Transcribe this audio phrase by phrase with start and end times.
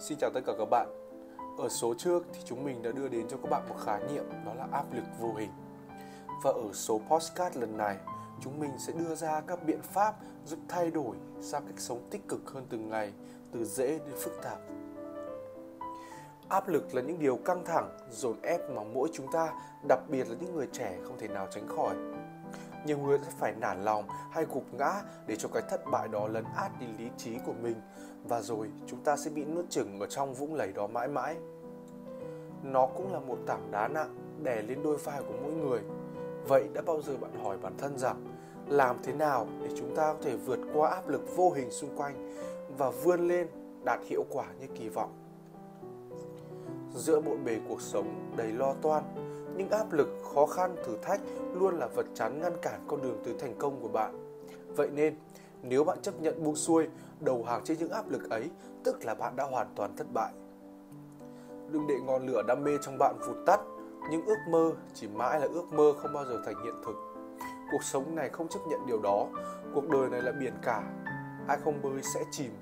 [0.00, 0.88] Xin chào tất cả các bạn.
[1.58, 4.24] Ở số trước thì chúng mình đã đưa đến cho các bạn một khái niệm
[4.46, 5.50] đó là áp lực vô hình.
[6.42, 7.96] Và ở số postcard lần này,
[8.40, 10.14] chúng mình sẽ đưa ra các biện pháp
[10.46, 13.12] giúp thay đổi sang cách sống tích cực hơn từng ngày,
[13.52, 14.58] từ dễ đến phức tạp.
[16.48, 19.52] Áp lực là những điều căng thẳng, dồn ép mà mỗi chúng ta,
[19.88, 21.94] đặc biệt là những người trẻ không thể nào tránh khỏi
[22.84, 26.28] nhiều người sẽ phải nản lòng hay gục ngã để cho cái thất bại đó
[26.28, 27.80] lấn át đi lý trí của mình
[28.28, 31.36] và rồi chúng ta sẽ bị nuốt chửng ở trong vũng lầy đó mãi mãi.
[32.62, 35.80] Nó cũng là một tảng đá nặng đè lên đôi vai của mỗi người.
[36.48, 38.24] Vậy đã bao giờ bạn hỏi bản thân rằng
[38.68, 41.96] làm thế nào để chúng ta có thể vượt qua áp lực vô hình xung
[41.96, 42.36] quanh
[42.78, 43.48] và vươn lên
[43.84, 45.12] đạt hiệu quả như kỳ vọng?
[46.94, 49.04] Giữa bộn bề cuộc sống đầy lo toan
[49.56, 51.20] những áp lực, khó khăn, thử thách
[51.54, 54.38] luôn là vật chắn ngăn cản con đường tới thành công của bạn.
[54.76, 55.14] Vậy nên,
[55.62, 56.86] nếu bạn chấp nhận buông xuôi,
[57.24, 58.50] đầu hàng trên những áp lực ấy,
[58.84, 60.32] tức là bạn đã hoàn toàn thất bại.
[61.70, 63.60] Đừng để ngọn lửa đam mê trong bạn vụt tắt,
[64.10, 66.94] những ước mơ chỉ mãi là ước mơ không bao giờ thành hiện thực.
[67.72, 69.26] Cuộc sống này không chấp nhận điều đó,
[69.74, 70.82] cuộc đời này là biển cả,
[71.48, 72.52] ai không bơi sẽ chìm.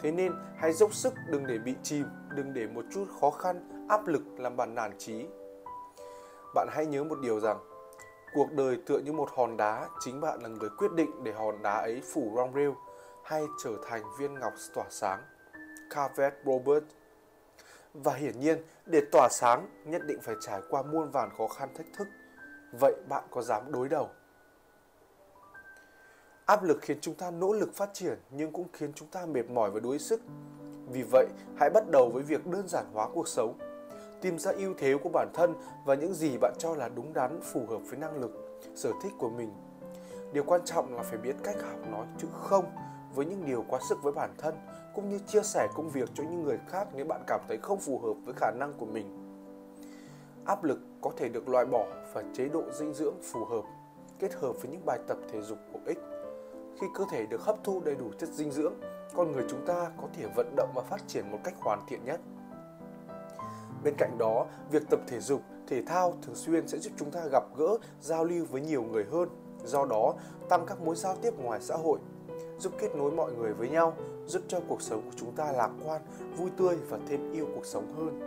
[0.00, 3.86] Thế nên hãy dốc sức đừng để bị chìm, đừng để một chút khó khăn,
[3.88, 5.26] áp lực làm bạn nản trí
[6.54, 7.58] bạn hãy nhớ một điều rằng
[8.34, 11.62] cuộc đời tựa như một hòn đá chính bạn là người quyết định để hòn
[11.62, 12.74] đá ấy phủ rong rêu
[13.28, 15.22] hay trở thành viên ngọc tỏa sáng
[15.90, 16.84] Carvet Robert.
[17.94, 21.68] Và hiển nhiên, để tỏa sáng nhất định phải trải qua muôn vàn khó khăn
[21.74, 22.08] thách thức.
[22.80, 24.08] Vậy bạn có dám đối đầu?
[26.46, 29.50] Áp lực khiến chúng ta nỗ lực phát triển nhưng cũng khiến chúng ta mệt
[29.50, 30.20] mỏi và đuối sức.
[30.88, 31.26] Vì vậy,
[31.58, 33.58] hãy bắt đầu với việc đơn giản hóa cuộc sống,
[34.20, 35.54] tìm ra ưu thế của bản thân
[35.84, 39.12] và những gì bạn cho là đúng đắn, phù hợp với năng lực, sở thích
[39.18, 39.52] của mình.
[40.32, 42.64] Điều quan trọng là phải biết cách học nói chữ không
[43.18, 44.54] với những điều quá sức với bản thân
[44.94, 47.80] cũng như chia sẻ công việc cho những người khác nếu bạn cảm thấy không
[47.80, 49.06] phù hợp với khả năng của mình.
[50.44, 53.62] Áp lực có thể được loại bỏ và chế độ dinh dưỡng phù hợp
[54.18, 55.98] kết hợp với những bài tập thể dục bổ ích.
[56.80, 58.74] Khi cơ thể được hấp thu đầy đủ chất dinh dưỡng
[59.14, 62.04] con người chúng ta có thể vận động và phát triển một cách hoàn thiện
[62.04, 62.20] nhất.
[63.84, 67.20] Bên cạnh đó, việc tập thể dục, thể thao thường xuyên sẽ giúp chúng ta
[67.32, 69.28] gặp gỡ, giao lưu với nhiều người hơn,
[69.64, 70.14] do đó
[70.48, 71.98] tăng các mối giao tiếp ngoài xã hội,
[72.58, 73.96] giúp kết nối mọi người với nhau,
[74.26, 76.02] giúp cho cuộc sống của chúng ta lạc quan,
[76.36, 78.20] vui tươi và thêm yêu cuộc sống hơn.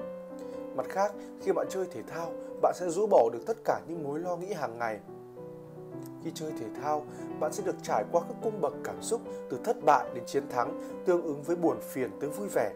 [0.76, 2.32] Mặt khác, khi bạn chơi thể thao,
[2.62, 5.00] bạn sẽ rũ bỏ được tất cả những mối lo nghĩ hàng ngày.
[6.24, 7.06] Khi chơi thể thao,
[7.40, 10.44] bạn sẽ được trải qua các cung bậc cảm xúc từ thất bại đến chiến
[10.50, 12.72] thắng, tương ứng với buồn phiền tới vui vẻ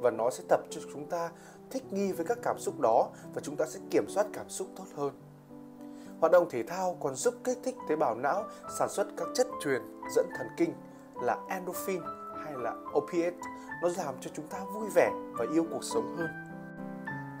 [0.00, 1.30] và nó sẽ tập cho chúng ta
[1.70, 4.68] thích nghi với các cảm xúc đó và chúng ta sẽ kiểm soát cảm xúc
[4.76, 5.12] tốt hơn.
[6.20, 8.44] Hoạt động thể thao còn giúp kích thích tế bào não
[8.78, 9.82] sản xuất các chất truyền
[10.14, 10.72] dẫn thần kinh
[11.20, 12.02] là endorphin
[12.44, 13.36] hay là opiate.
[13.82, 16.28] Nó làm cho chúng ta vui vẻ và yêu cuộc sống hơn.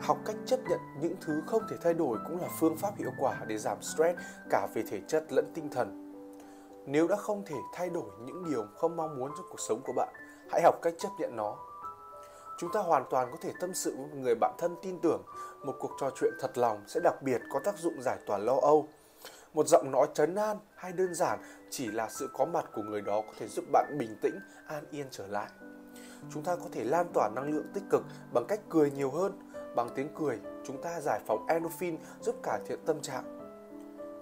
[0.02, 3.10] Học cách chấp nhận những thứ không thể thay đổi cũng là phương pháp hiệu
[3.18, 4.18] quả để giảm stress
[4.50, 6.02] cả về thể chất lẫn tinh thần.
[6.86, 9.92] Nếu đã không thể thay đổi những điều không mong muốn trong cuộc sống của
[9.92, 10.08] bạn,
[10.50, 11.56] hãy học cách chấp nhận nó
[12.56, 15.22] chúng ta hoàn toàn có thể tâm sự với một người bạn thân tin tưởng
[15.64, 18.56] một cuộc trò chuyện thật lòng sẽ đặc biệt có tác dụng giải tỏa lo
[18.62, 18.88] âu
[19.56, 21.38] một giọng nói trấn an hay đơn giản
[21.70, 24.84] chỉ là sự có mặt của người đó có thể giúp bạn bình tĩnh an
[24.90, 25.48] yên trở lại.
[26.30, 28.02] Chúng ta có thể lan tỏa năng lượng tích cực
[28.34, 29.32] bằng cách cười nhiều hơn
[29.76, 33.24] bằng tiếng cười chúng ta giải phóng endorphin giúp cải thiện tâm trạng.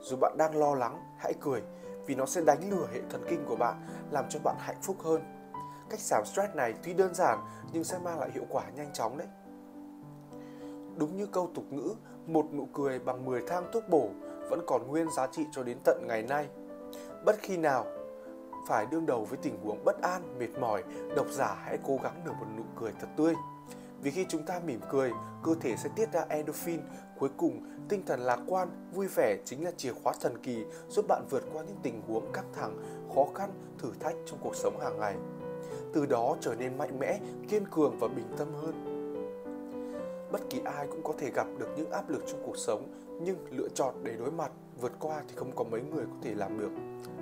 [0.00, 1.62] Dù bạn đang lo lắng hãy cười
[2.06, 4.96] vì nó sẽ đánh lừa hệ thần kinh của bạn làm cho bạn hạnh phúc
[5.04, 5.22] hơn.
[5.90, 7.38] Cách giảm stress này tuy đơn giản
[7.72, 9.28] nhưng sẽ mang lại hiệu quả nhanh chóng đấy.
[10.96, 11.94] Đúng như câu tục ngữ,
[12.26, 14.10] một nụ cười bằng 10 thang thuốc bổ
[14.50, 16.48] vẫn còn nguyên giá trị cho đến tận ngày nay.
[17.24, 17.86] Bất khi nào
[18.68, 20.84] phải đương đầu với tình huống bất an, mệt mỏi,
[21.16, 23.34] độc giả hãy cố gắng nở một nụ cười thật tươi.
[24.02, 25.10] Vì khi chúng ta mỉm cười,
[25.42, 26.80] cơ thể sẽ tiết ra endorphin,
[27.18, 31.04] cuối cùng tinh thần lạc quan, vui vẻ chính là chìa khóa thần kỳ giúp
[31.08, 32.78] bạn vượt qua những tình huống căng thẳng,
[33.14, 35.16] khó khăn, thử thách trong cuộc sống hàng ngày
[35.94, 37.18] từ đó trở nên mạnh mẽ,
[37.48, 38.93] kiên cường và bình tâm hơn.
[40.34, 42.86] Bất kỳ ai cũng có thể gặp được những áp lực trong cuộc sống,
[43.20, 44.50] nhưng lựa chọn để đối mặt,
[44.80, 46.70] vượt qua thì không có mấy người có thể làm được.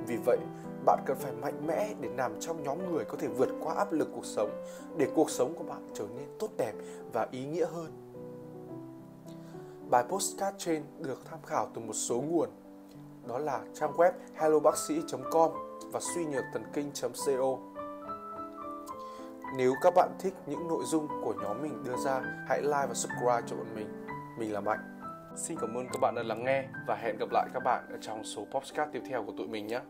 [0.07, 0.39] Vì vậy,
[0.87, 3.93] bạn cần phải mạnh mẽ để nằm trong nhóm người có thể vượt qua áp
[3.93, 4.51] lực cuộc sống,
[4.97, 6.73] để cuộc sống của bạn trở nên tốt đẹp
[7.13, 7.93] và ý nghĩa hơn.
[9.91, 12.49] Bài postcard trên được tham khảo từ một số nguồn,
[13.29, 15.51] đó là trang web hellobacsi.com
[15.93, 17.72] và suy nhược thần kinh.co.
[19.57, 22.95] Nếu các bạn thích những nội dung của nhóm mình đưa ra, hãy like và
[22.95, 24.07] subscribe cho bọn mình.
[24.39, 25.01] Mình là Mạnh.
[25.37, 27.99] Xin cảm ơn các bạn đã lắng nghe và hẹn gặp lại các bạn ở
[28.01, 29.81] trong số podcast tiếp theo của tụi mình nhé.